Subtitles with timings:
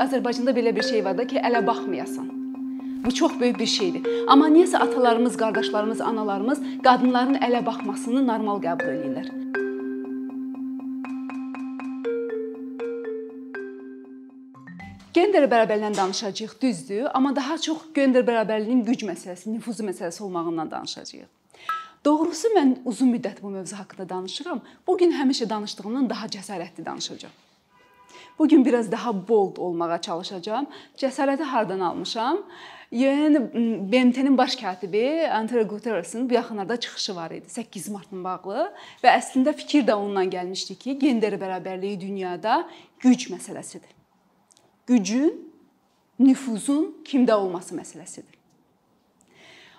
[0.00, 2.30] Azərbaycanda belə bir şey var da ki, ələ baxmayasan.
[3.04, 4.06] Bu çox böyük bir şeydir.
[4.28, 9.28] Amma niyəsə atalarımız, qardaşlarımız, analarımız qadınların ələ baxmasını normal qəbul edirlər.
[15.12, 21.28] Gender bərabərliyindən danışacağıq, düzdür, amma daha çox gender bərabərliyinin güc məsələsi, nüfuzu məsələsi olmağından danışacağıq.
[22.04, 24.62] Doğrusu mən uzun müddət bu mövzu haqqında danışıram.
[24.86, 27.49] Bu gün həmişə danışdığımdan daha cəsarətli danışacağam.
[28.40, 30.66] Bu gün biraz daha bold olmağa çalışacağam.
[30.96, 32.40] Cəsarəti hardan almışam?
[32.92, 33.44] Yəni
[33.92, 38.72] BMT-nin baş katibi Antonio Guterres-in bu yaxınlarda çıxışı var idi 8 martla bağlı
[39.04, 42.64] və əslində fikir də ondan gəlmişdi ki, gender bərabərliyi dünyada
[42.98, 44.00] güc məsələsidir
[44.90, 45.34] gücün,
[46.18, 48.34] nüfuzun kimdə olması məsələsidir.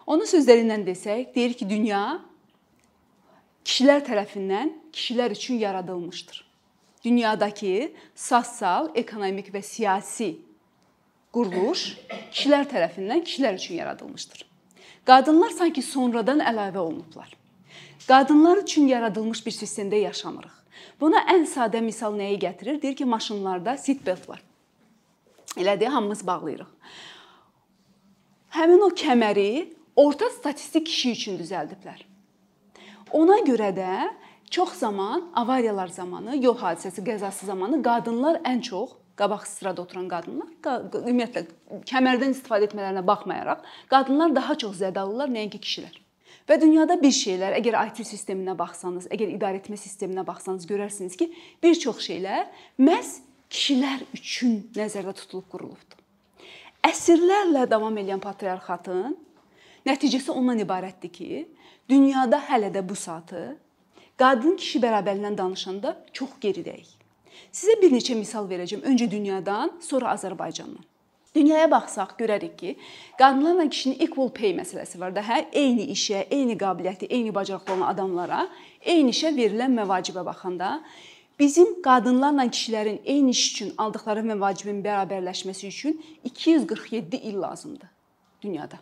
[0.07, 2.03] Onun sözlərindən desək, deyir ki, dünya
[3.67, 6.39] kişilər tərəfindən kişilər üçün yaradılmışdır.
[7.03, 10.35] Dünyadakı sosial, ekonomik və siyasi
[11.33, 11.85] quruluş
[12.31, 14.45] kişilər tərəfindən kişilər üçün yaradılmışdır.
[15.05, 17.31] Qadınlar sanki sonradan əlavə olunublar.
[18.07, 20.53] Qadınlar üçün yaradılmış bir sistemdə yaşamırıq.
[21.01, 22.81] Buna ən sadə misal nəyi gətirir?
[22.81, 24.43] Deyir ki, maşınlarda seat belt var.
[25.57, 26.69] Elədir, hamımız bağlayırıq.
[28.51, 32.03] Həmin o kəməri orta statistik kişi üçün düzəldiblər.
[33.11, 33.91] Ona görə də
[34.51, 40.49] çox zaman avariyalar zamanı, yol hadisəsi, qəzası zamanı qadınlar ən çox qabaq sırada oturan qadınlar,
[41.07, 41.45] ümumiyyətlə
[41.87, 45.95] kəmərdən istifadə etmələrinə baxmayaraq, qadınlar daha çox zədəlilər nəinki kişilər.
[46.49, 51.29] Və dünyada bir şeylər, əgər IT sisteminə baxsanız, əgər idarə etmə sisteminə baxsanız görərsiniz ki,
[51.63, 52.47] bir çox şeylər
[52.81, 53.19] məhz
[53.51, 55.99] kişilər üçün nəzərdə tutulub qurulubdur.
[56.87, 59.15] Əsrlərlə davam edən patriarxatın
[59.85, 61.43] nəticəsi ondan ibarətdir ki,
[61.89, 63.51] dünyada hələ də bu saatı
[64.17, 66.89] qadın kişi bərabərliyindən danışanda çox geridəyik.
[67.51, 68.83] Sizə bir neçə misal verəcəm.
[68.87, 70.87] Öncə dünyadan, sonra Azərbaycandan.
[71.35, 72.75] Dünyaya baxsaq görərik ki,
[73.19, 77.87] qadınlarla kişinin equal pay məsələsi var da, hə, eyni işə, eyni qabiliyyəti, eyni bacarıqlı olan
[77.93, 78.41] adamlara
[78.81, 80.81] eyni işə verilən məvacibə baxanda
[81.41, 87.87] Bizim qadınlarla kişilərin eyni iş üçün aldıqları məvacibin bərabərləşməsi üçün 247 il lazımdır
[88.41, 88.79] dünyada.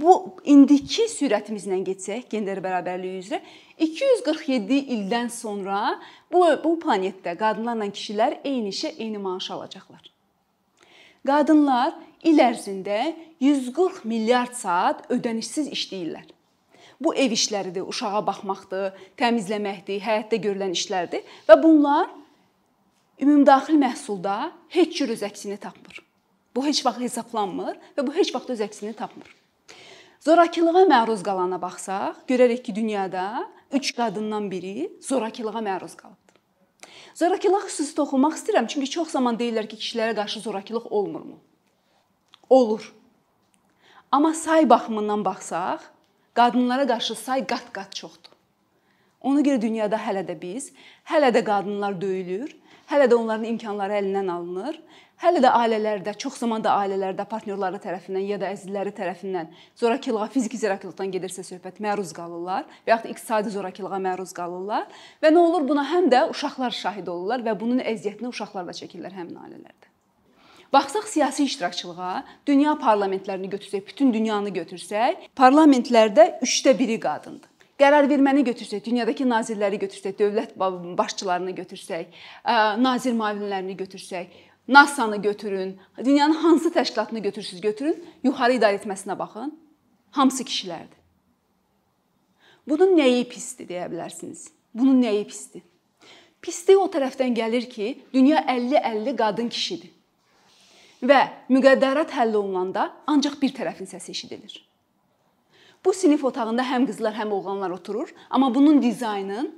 [0.00, 0.12] Bu
[0.44, 3.40] indiki sürətimizlə getsək, gender bərabərliyi üzrə
[3.78, 5.98] 247 ildən sonra
[6.32, 10.02] bu bu planetdə qadınlarla kişilər eyni işə eyni maaş alacaqlar.
[11.26, 11.92] Qadınlar
[12.24, 16.26] il ərzində 140 milyard saat ödənişsiz işləyirlər.
[17.00, 22.08] Bu ev işləridir, uşağa baxmaqdır, təmizləməkdir, həyətdə görülən işlərdir və bunlar
[23.22, 26.02] ümumdaxili məhsulda heç cür öz əksini tapmır.
[26.56, 29.37] Bu heç vaxt hesablanmır və bu heç vaxt öz əksini tapmır.
[30.18, 36.40] Zorakılığa məruz qalana baxsaq, görərik ki, dünyada 3 qadından biri zorakılığa məruz qalıbdır.
[37.14, 41.38] Zorakılıq xüsusi toxunmaq istəyirəm, çünki çox zaman deyirlər ki, kişilərə qarşı zorakılıq olmurmu?
[42.50, 42.94] Olur.
[44.12, 45.86] Amma say baxımından baxsaq,
[46.34, 48.34] qadınlara qarşı say qat-qat çoxdur.
[49.20, 50.72] Ona görə dünyada hələ də biz,
[51.06, 52.56] hələ də qadınlar döyülür,
[52.90, 54.82] hələ də onların imkanları əlindən alınır.
[55.18, 59.48] Hələ də ailələrdə, çox zaman da ailələrdə partnyorları tərəfindən ya da əzizləri tərəfindən
[59.80, 64.86] zorakılığa, fiziki zorakılıqdan gedirsə söhbət məruz qalırlar və yaxud iqtisadi zorakılığa məruz qalırlar
[65.18, 69.18] və nə olur buna həm də uşaqlar şahid olurlar və bunun əziyyətini uşaqlar da çəkirlər
[69.18, 69.90] həmin ailələrdə.
[70.72, 72.14] Baxsaq siyasi iştirakçılığa,
[72.46, 77.54] dünya parlamentlərini götürsək, bütün dünyanı götürsək, parlamentlərdə 3də 1-i qadındır.
[77.78, 80.56] Qərar verməni götürsək, dünyadakı nazirləri götürsək, dövlət
[80.98, 82.10] başçılarını götürsək,
[82.82, 84.34] nazir müavinlərini götürsək,
[84.68, 89.54] NASA-nı götürün, dünyanın hansı təşkilatını götürsüz götürün, yuxarı idarə etməsinə baxın.
[90.10, 90.98] Hamısı kişilərdir.
[92.68, 94.48] Bunun nəyi pisdir deyə bilərsiniz?
[94.74, 95.62] Bunun nəyi pisdir?
[96.42, 99.94] Pislik o tərəfdən gəlir ki, dünya 50-50 qadın kişidir
[101.02, 101.18] və
[101.50, 104.68] müqəddərat həll olunanda ancaq bir tərəfin səsi eşidilir.
[105.84, 109.52] Bu sinif otağında həm qızlar, həm oğlanlar oturur, amma bunun dizaynın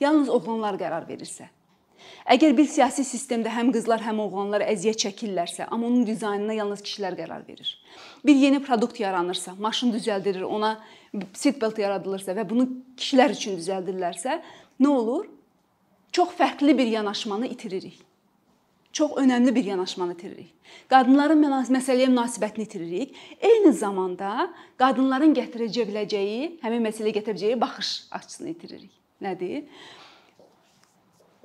[0.00, 1.46] yalnız oğlanlar qərar verirsə.
[2.30, 7.16] Əgər bir siyasi sistemdə həm qızlar, həm oğlanlar əziyyət çəkirlərsə, amma onun dizaynına yalnız kişilər
[7.18, 7.72] qərar verir.
[8.26, 10.76] Bir yeni produkt yaranırsa, maşın düzəldilir, ona
[11.32, 12.68] seatbelt yaradılırsa və bunu
[13.00, 14.38] kişilər üçün düzəldirlərsə,
[14.80, 15.26] nə olur?
[16.12, 18.00] Çox fərqli bir yanaşmanı itiririk
[18.92, 20.50] çox önəmli bir yanaşmanı itiririk.
[20.90, 21.42] Qadınların
[21.74, 23.14] məsələyə münasibətini itiririk.
[23.40, 28.92] Eyni zamanda qadınların gətirəcə biləcəyi, həmin məsələyə gətirə biləcəyi baxış açısını itiririk.
[29.22, 29.64] Nədir?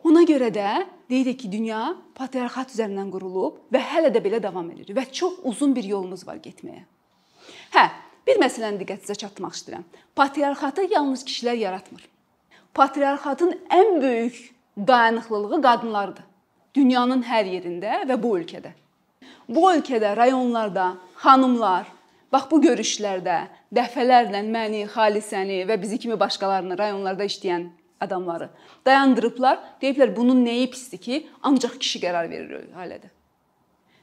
[0.06, 4.94] Ona görə də deyirik ki, dünya patriarxat üzərindən qurulub və hələ də belə davam edir
[4.94, 6.84] və çox uzun bir yolumuz var getməyə.
[7.74, 7.86] Hə,
[8.28, 9.86] bir məsələni diqqətinizə çatdırmaq istəyirəm.
[10.16, 12.04] Patriarxatı yalnız kişilər yaratmır.
[12.74, 14.38] Patriarxatın ən böyük
[14.78, 16.26] dayanıqlılığı qadınlardır.
[16.76, 18.76] Dünyanın hər yerində və bu ölkədə.
[19.48, 20.90] Bu ölkədə rayonlarda
[21.24, 21.90] xanımlar
[22.34, 23.40] bax bu görüşlərdə
[23.74, 27.70] dəfələrlə məni, Xalisəni və bizi kimi başqalarını rayonlarda işləyən
[28.02, 28.50] adamları
[28.86, 29.60] dayandırıblar.
[29.82, 33.12] Deyiblər bunun nəyi pisdir ki, ancaq kişi qərar verir ailədə.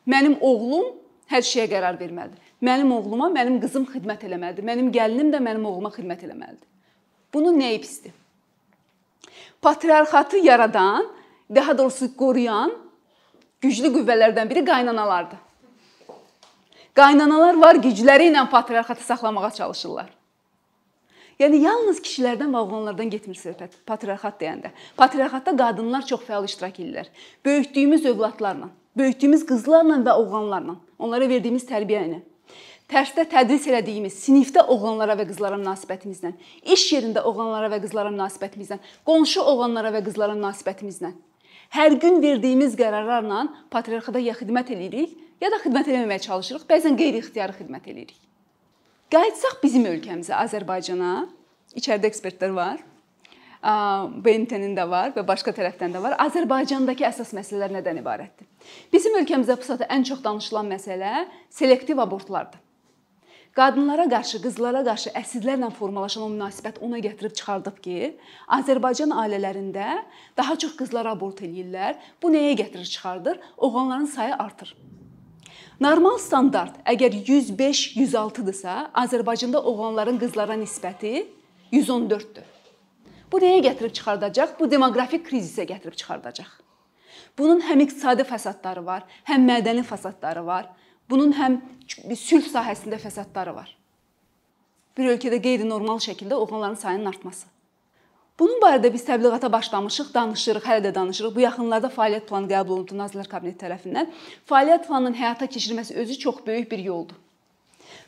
[0.07, 0.97] Mənim oğlum
[1.31, 2.39] hər şeyə qərar verməlidir.
[2.63, 4.67] Mənim oğluma mənim qızım xidmət eləməlidir.
[4.67, 6.67] Mənim gəlinim də mənim oğluma xidmət eləməlidir.
[7.35, 8.13] Bunun nəyi pisdir?
[9.63, 11.07] Patriarxatı yaradan,
[11.55, 12.73] daha doğrusu qoruyan
[13.61, 15.39] güclü qüvvələrdən biri qaynanalardır.
[16.95, 20.11] Qaynanalar var gücləri ilə patriarxatı saxlamağa çalışırlar.
[21.43, 24.71] Yəni yalnız kişilərdən və oğlanlardan getmir söhbət patriarxat deyəndə.
[24.97, 27.09] Patriarxatda qadınlar çox fəal iştirak edirlər.
[27.45, 28.69] Böyütdüyümüz övladlarla,
[29.01, 32.21] böyütdüyümüz qızlarla və oğlanlarla, onlara verdiyimiz tərbiyə ilə,
[32.93, 36.33] tərsdə tədris elədiyimiz sinifdə oğlanlara və qızlara münasibətimizlə,
[36.77, 38.79] iş yerində oğlanlara və qızlara münasibətimizlə,
[39.09, 41.15] qonşu oğlanlara və qızlara münasibətimizlə
[41.73, 46.69] hər gün verdiyimiz qərarlarla patriarxata ya xidmət eləyirik, ya da xidmət eləməməyə çalışırıq.
[46.69, 48.21] Bəzən qeyri-ixtiyari xidmət eləyirik.
[49.13, 51.27] Qayıtsaq bizim ölkəmizə, Azərbaycana,
[51.77, 52.79] içəridə ekspertlər var.
[54.25, 56.15] BMT-nin də var və başqa tərəfdən də var.
[56.25, 58.49] Azərbaycandakı əsas məsələlər nədən ibarətdir?
[58.95, 62.63] Bizim ölkəmizdə bu saatda ən çox danışılan məsələ selektiv abortlardır.
[63.53, 68.15] Qadınlara qarşı, qızlara qarşı əsirlərlə formalaşan o münasibət ona gətirib çıxardıb ki,
[68.57, 69.91] Azərbaycan ailələrində
[70.41, 72.01] daha çox qızlar abort eləyirlər.
[72.23, 73.45] Bu nəyə gətirir çıxardır?
[73.59, 74.73] Oğlanların sayı artır.
[75.83, 81.25] Normal standart əgər 105-106-dırsa, Azərbaycanda oğlanların qızlara nisbəti
[81.75, 82.45] 114-dür.
[83.33, 84.53] Bu nəyə gətirib çıxardacaq?
[84.61, 86.53] Bu demoqrafik krizisə gətirib çıxardacaq.
[87.39, 90.69] Bunun həm iqtisadi fəsadları var, həm mədəni fəsadları var.
[91.11, 91.59] Bunun həm
[91.89, 93.73] sülh sahəsində fəsadları var.
[94.95, 97.52] Bir ölkədə qeyri-normal şəkildə oğlanların sayının artması.
[98.43, 101.31] Bunun barədə biz təbliğata başlamışıq, danışırıq, hələ də danışırıq.
[101.37, 104.09] Bu yaxınlarda fəaliyyət planı qəbul olundu Nazirlər Kabineti tərəfindən.
[104.51, 107.21] Fəaliyyət planının həyata keçirilməsi özü çox böyük bir yoldur.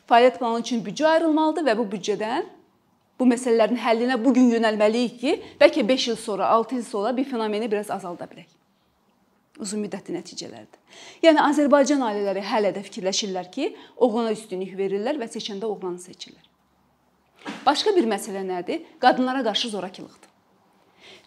[0.09, 2.49] Fəaliyyət planı üçün büdcə ayrılmalıdır və bu büdcədən
[3.19, 7.29] bu məsələlərin həllinə bu gün yönəlməliyik ki, bəlkə 5 il sonra, 6 il sonra bir
[7.31, 8.51] fenomeni biraz azalda bilək.
[9.63, 10.99] Uzun müddətli nəticələrdir.
[11.23, 16.43] Yəni Azərbaycan ailələri hələ də fikirləşirlər ki, oğlana üstünlük verirlər və seçəndə oğlanı seçirlər.
[17.65, 18.83] Başqa bir məsələ nədir?
[18.99, 20.24] Qadınlara qarşı zorakılıqdır.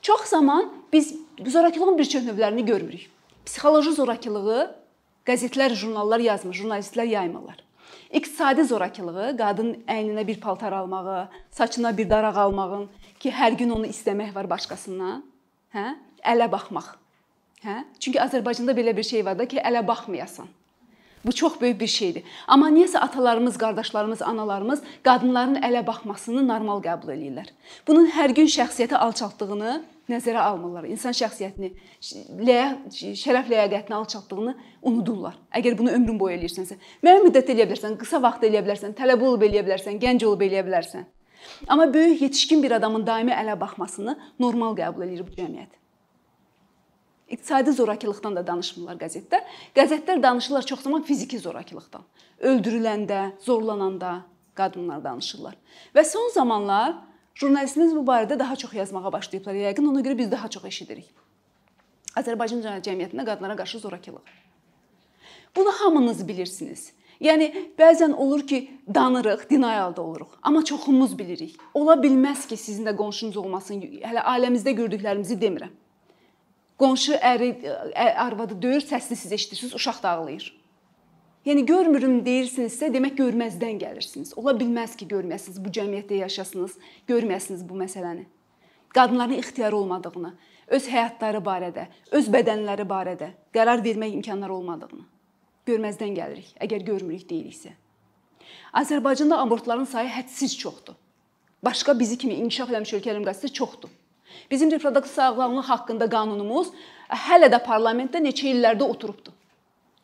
[0.08, 1.16] Çox zaman biz
[1.46, 3.10] zorakılığın bir çox növlərini görmürük.
[3.46, 4.62] Psixoloji zorakılığı
[5.28, 7.58] qəzetlər, jurnallar yazmır, jurnalistlər yaymırlar.
[8.16, 12.88] İqtisadi zorakılığı, qadın əyninə bir paltar almağı, saçına bir daraq almağın
[13.20, 15.20] ki, hər gün onu istəmək var başqasından,
[15.76, 15.87] hə?
[16.25, 16.88] Ələ baxmaq.
[17.66, 17.84] Hə?
[18.00, 20.49] Çünki Azərbaycanda belə bir şey var da ki, ələ baxmayasan.
[21.24, 22.22] Bu çox böyük bir şeydir.
[22.46, 27.50] Amma niyəsə atalarımız, qardaşlarımız, analarımız qadınların ələ baxmasını normal qəbul eləyirlər.
[27.88, 30.86] Bunun hər gün şəxsiyyəti alçaltdığını nəzərə almırlar.
[30.88, 31.72] İnsan şəxsiyyətini,
[32.48, 32.68] ləyə,
[33.22, 35.36] şərəf ləyaqətini alçaltdığını unudurlar.
[35.52, 39.44] Əgər bunu ömrün boyu eləyirsənsə, müəyyən müddət eləyə bilərsən, qısa vaxt eləyə bilərsən, tələbə olub
[39.48, 41.08] eləyə bilərsən, gənc olub eləyə bilərsən.
[41.68, 45.76] Amma böyük yetişkin bir adamın daimi ələ baxmasını normal qəbul eləyir bu cəmiyyət.
[47.28, 49.44] İqtisadi zorakılıqdan da danışmırlar qəzetlər.
[49.76, 52.02] Qəzetlər danışırlar çox zaman fiziki zorakılıqdan.
[52.40, 54.22] Öldürüləndə, zorlananda
[54.56, 55.56] qadınlar danışırlar.
[55.94, 56.94] Və son zamanlar
[57.34, 59.54] jurnalistimiz bu barədə daha çox yazmağa başlayıblar.
[59.54, 61.10] Yəqin ona görə biz daha çox eşidirik.
[62.16, 64.25] Azərbaycan cəmiyyətində qadınlara qarşı zorakılıq.
[65.56, 66.92] Bunu hamınız bilirsiniz.
[67.20, 68.58] Yəni bəzən olur ki,
[68.94, 71.56] danırıq, denialda oluruq, amma çoxumuz bilirik.
[71.75, 73.82] Ola bilməz ki, sizin də qonşunuz olmasın.
[73.82, 75.73] Hələ ailəmizdə gördüklərimizi demirəm.
[76.78, 77.50] Qonşu əri
[77.97, 80.47] arvadı döyür, səsini siz eşidirsiniz, uşaq da ağlayır.
[81.47, 84.32] Yəni görmürüm deyirsinizsə, demək görməzdən gəlirsiniz.
[84.38, 88.26] Ola bilməz ki, görməyəsiniz, bu cəmiyyətdə yaşasınız, görməyəsiniz bu məsələni.
[88.94, 90.35] Qadınların ixtiyarı olmadığını,
[90.78, 95.06] öz həyatları barədə, öz bədənləri barədə qərar vermək imkanları olmadığını
[95.68, 97.75] görməzdən gəlirik, əgər görmürük deyiriksə.
[98.80, 100.97] Azərbaycanda abortların sayı hədsiz çoxdur.
[101.64, 103.90] Başqa bizi kimi inkişaf etmiş ölkələrin qarşısında çoxdur.
[104.50, 106.70] Bizim reproduktiv sağlamlıq haqqında qanunumuz
[107.28, 109.32] hələ də parlamentdə neçə illərdə oturubdu.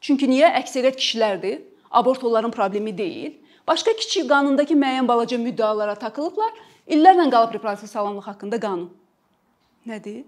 [0.00, 0.50] Çünki niyə?
[0.60, 1.62] Əksəriyyət kişilərdir.
[1.90, 3.34] Abort onların problemi deyil.
[3.68, 6.52] Başqa kiçik qanundakı müəyyən balaca müddəalara takılıblar.
[6.88, 8.90] İllərlə qalıb reproduktiv sağlamlıq haqqında qanun.
[9.88, 10.24] Nədir?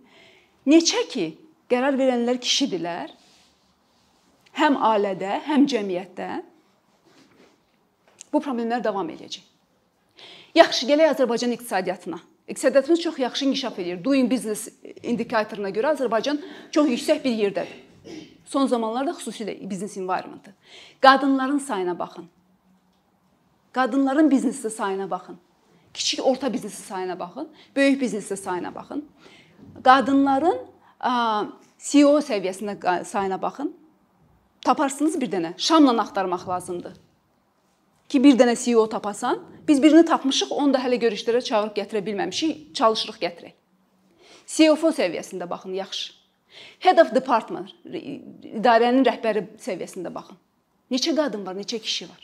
[0.67, 1.27] Neçə ki,
[1.71, 3.13] qərar verənlər kişidirlər.
[4.57, 6.31] Həm ailədə, həm cəmiyyətdə
[8.33, 9.45] bu problemlər davam edəcək.
[10.57, 12.19] Yaxşı, gələk Azərbaycan iqtisadiyyatına.
[12.49, 14.05] İqtisadiyyatımız çox yaxşı inkişaf edir.
[14.05, 14.69] Doing Business
[15.03, 16.39] indikatoruna görə Azərbaycan
[16.71, 17.83] çox yüksək bir yerdədir.
[18.45, 20.47] Son zamanlarda xüsusilə biznes environment.
[21.01, 22.29] Qadınların sayına baxın.
[23.73, 25.39] Qadınların biznesdə sayına baxın.
[25.95, 29.05] Kiçik orta biznesin sayına baxın, böyük biznesin sayına baxın.
[29.85, 30.59] Qadınların
[31.79, 33.75] CEO səviyyəsində sayına baxın.
[34.61, 35.53] Taparsınız bir dənə.
[35.57, 36.93] Şamla axtarmaq lazımdır.
[38.09, 42.75] Ki bir dənə CEO tapasan, biz birini tapmışıq, onu da hələ görüşlərə çağırıb gətirə bilməmişik,
[42.79, 43.57] çalışırıq gətirək.
[44.47, 46.13] CFO səviyyəsində baxın, yaxşı.
[46.81, 50.39] Head of department, idarənin rəhbəri səviyyəsində baxın.
[50.91, 52.23] Neçə qadın var, neçə kişi var?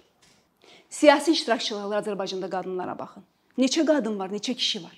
[0.89, 3.25] Siyasi iştirakçılar Azərbaycanda qadınlara baxın.
[3.59, 4.95] Neçə qadın var, neçə kişi var?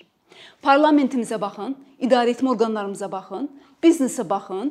[0.63, 3.49] Parlamentimizə baxın, idarəetmə orqanlarımıza baxın,
[3.83, 4.69] biznesə baxın,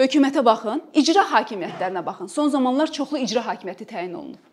[0.00, 2.32] hökumətə baxın, icra hakimiyyətlərinə baxın.
[2.32, 4.49] Son zamanlar çoxlu icra hakimiyyəti təyin olunub.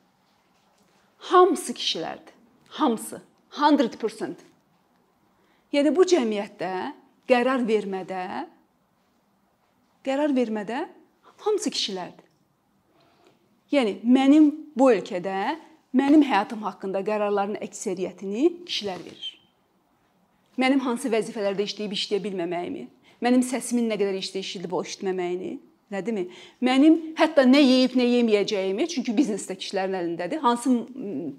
[1.17, 2.33] Hamısı kişilərdir.
[2.69, 3.21] Hamısı.
[3.51, 4.36] 100%.
[5.74, 6.71] Yəni bu cəmiyyətdə
[7.27, 8.24] qərar vermədə
[10.07, 10.86] qərar vermədə
[11.43, 12.24] hamısı kişilərdir.
[13.71, 15.57] Yəni mənim bu ölkədə
[15.97, 19.33] mənim həyatım haqqında qərarların əksəriyyətini kişilər verir.
[20.57, 22.88] Mənim hansı vəzifələrdə işləyib işləyə bilməməyimi,
[23.21, 25.57] mənim səsimin nə qədər işləyişilib o eşitməməyini,
[25.94, 26.27] nədimi?
[26.63, 30.41] Mənim hətta nə yeyib, nə yeməyəcəyimi, çünki biznesdə kişilərin əlindədir.
[30.44, 30.74] Hansı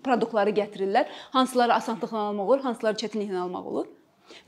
[0.05, 3.91] produktları gətirirlər, hansıları asanlıqla almaq olur, hansıları çətinliklə almaq olur.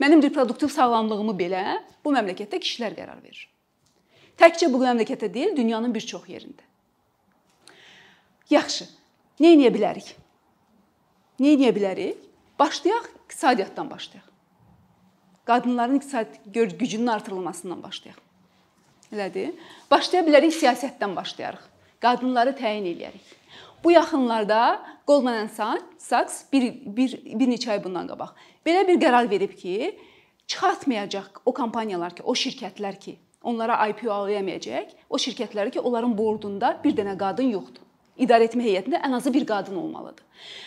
[0.01, 1.63] Mənim reproduktiv sağlamlığımı belə
[2.05, 3.47] bu məmləkətdə kişilər qərar verir.
[4.41, 6.65] Təkcə bu məmləkətdə deyil, dünyanın bir çox yerində.
[8.49, 8.87] Yaxşı.
[9.41, 10.11] Nə edə bilərik?
[11.41, 12.27] Nə edə bilərik?
[12.59, 14.27] Başlayaq iqtisadiyyatdan başlayaq.
[15.45, 18.30] Qadınların iqtisadi gücünün artırılmasından başlayaq.
[19.11, 19.51] Elədir?
[19.91, 21.63] Başlaya bilərik siyasətdən başlayarıq.
[22.01, 23.35] Qadınları təyin eləyərik.
[23.83, 25.49] Bu yaxınlarda Goldman
[25.97, 28.33] Sachs bir, bir, bir neçə ay bundan qabaq
[28.65, 29.97] belə bir qərar verib ki,
[30.47, 36.75] çıxartmayacaq o kompaniyalar ki, o şirkətlər ki, onlara IPO alamayacaq, o şirkətləri ki, onların bordunda
[36.83, 37.85] bir dənə qadın yoxdur.
[38.19, 40.23] İdarə etmə heyətində ən azı bir qadın olmalıdır.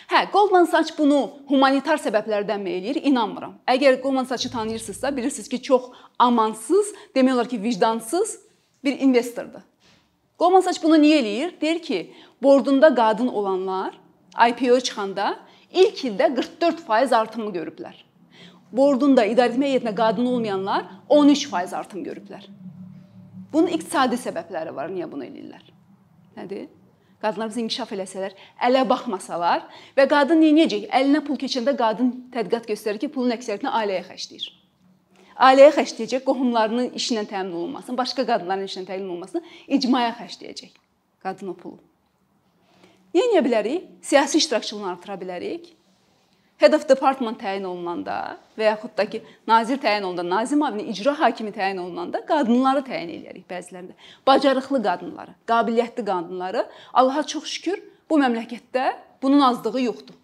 [0.09, 2.99] Hə, Goldman Sachs bunu humanitar səbəblərdənmi eləyir?
[3.05, 3.53] İnanmıram.
[3.67, 8.39] Əgər Goldman Sachs-ı tanıyırsınızsa, bilirsiniz ki, çox amansız, demək olar ki, vicdansız
[8.83, 9.61] bir investordur.
[10.39, 11.53] Goldman Sachs bunu niyə eləyir?
[11.61, 11.99] Deyir ki,
[12.43, 13.93] bordunda qadın olanlar
[14.49, 15.35] IPO çıxanda
[15.71, 17.95] ilk ildə 44% artımı görüblər.
[18.71, 22.49] Bordunda idarəetmə heyətinə qadın olmayanlar 13% artım görüblər.
[23.53, 25.69] Bunun iqtisadi səbəbləri var, niyə bunu eləyirlər?
[26.35, 26.65] Nədir?
[27.25, 28.35] Qadınlar biz inkişaf eləsələr,
[28.67, 29.63] ələ baxmasalar
[29.97, 30.83] və qadın nə edəcək?
[30.93, 34.45] Əlinə pul keçəndə qadın tədqiqat göstərir ki, pulun əksəriyyətini ailəyə xərcləyir.
[35.47, 39.41] Ailəyə xərcləyəcək, qohumlarının işinə təmin olunmasını, başqa qadınların işinə təmin olunmasını
[39.79, 40.77] icmaya xərcləyəcək.
[41.25, 41.81] Qadın o pulu.
[43.15, 43.89] Nə edə bilərik?
[44.05, 45.71] Siyasi iştirakçılığını artıra bilərik
[46.57, 51.15] head of department təyin olunanda və yaxud da ki, nazir təyin olunanda, nazir müavini icra
[51.19, 53.95] hakimi təyin olunanda qadınları təyin eləyirik bəzilərində.
[54.27, 60.15] Bacarıqlı qadınları, qabiliyyətli qadınları Allaha çox şükür bu məmləkətdə bunun azlığı yoxdur.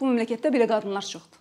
[0.00, 1.40] Bu məmləkətdə belə qadınlar çoxdur.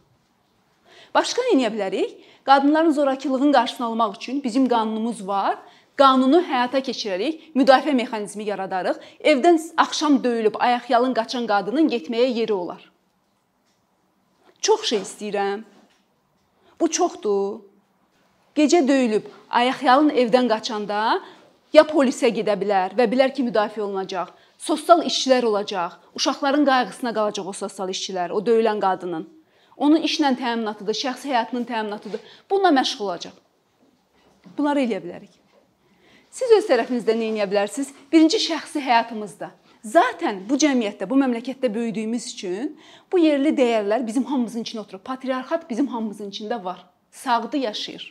[1.13, 2.17] Başqa nə edə bilərik?
[2.45, 5.57] Qadınların zorakılığının qarşısını almaq üçün bizim qanunumuz var.
[5.95, 8.97] Qanunu həyata keçirərik, müdafiə mexanizmi yaradarıq.
[9.21, 12.92] Evdən axşam döyülüb ayaqyalın qaçan qadının getməyə yeri olar.
[14.63, 15.63] Çox şey istəyirəm.
[16.79, 17.60] Bu çoxdur.
[18.55, 21.00] Gecə döyülüb, ayaqyalın evdən qaçanda
[21.75, 24.32] ya polisə gedə bilər və bilər ki, müdafiə olunacaq.
[24.58, 25.98] Sosial işçilər olacaq.
[26.15, 29.25] Uşaqların qayğısına qalacaq o sosial işçilər, o döyülən qadının.
[29.77, 32.22] Onun işlə təminatıdır, şəxsi həyatının təminatıdır.
[32.50, 33.36] Bununla məşğul olacaq.
[34.58, 35.34] Bunları eləyə bilərik.
[36.32, 37.91] Siz öz tərəfinizdə nə edə bilərsiniz?
[38.12, 39.51] Birinci şəxsi həyatımızda
[39.83, 42.69] Zaten bu cəmiyyətdə, bu məmləkətdə böyüdüyümüz üçün
[43.11, 45.01] bu yerli dəyərlər bizim hamımızın içində oturur.
[45.03, 46.85] Patriarxat bizim hamımızın içində var.
[47.11, 48.05] Sağdı yaşayır.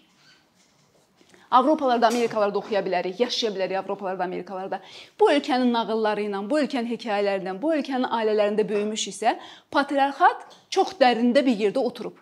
[1.51, 4.81] Avropalarda, Amerikalarda oxuya bilərik, yaşaya bilərik Avropalarda, Amerikalarda.
[5.21, 9.35] Bu ölkənin nağılları ilə, bu ölkənin hekayələrindən, bu ölkənin ailələrində böyümüş isə
[9.71, 12.21] patriarxat çox dərində bir yerdə oturub.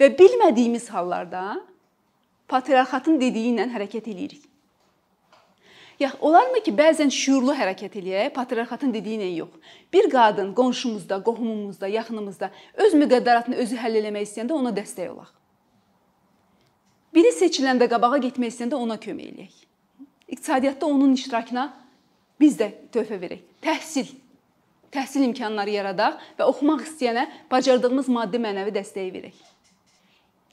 [0.00, 1.62] Və bilmədiyimiz hallarda
[2.48, 4.44] patriarxatın dediyi ilə hərəkət eləyirik.
[6.00, 9.54] Ya olarmı ki, bəzən şuurlu hərəkət eləyək, patriarxatın dediyi ilə yox.
[9.92, 12.50] Bir qadın qonşumuzda, qohumumuzda, yaxınımızda
[12.84, 15.32] öz müqəddəratını özü həll etmək istəyəndə ona dəstək olaq.
[17.16, 19.56] Biri seçiləndə qabağa getmək istəyəndə ona kömək eləyək.
[20.36, 21.66] İqtisadiyyatda onun iştirakına
[22.40, 23.40] biz də töhfə verək.
[23.64, 24.12] Təhsil
[24.92, 29.55] təhsil imkanları yaradaq və oxumaq istəyənə bacardığımız maddi mənəvi dəstəyi verək.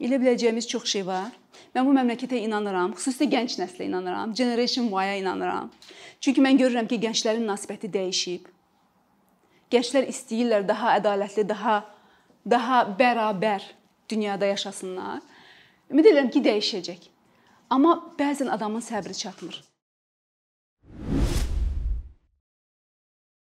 [0.01, 1.31] Elə biləcəyimiz çox şey var.
[1.75, 5.71] Mən bu məmləkətə inanıram, xüsusilə gənc nəslə inanıram, Generation Y-a inanıram.
[6.19, 8.47] Çünki mən görürəm ki, gənclərin münasibəti dəyişib.
[9.73, 11.81] Gənclər istəyirlər daha ədalətli, daha
[12.45, 13.63] daha bərabər
[14.09, 15.21] dünyada yaşasınlar.
[15.91, 17.09] Ümid edirəm ki, dəyişəcək.
[17.73, 19.61] Amma bəzən adamın səbri çatmır.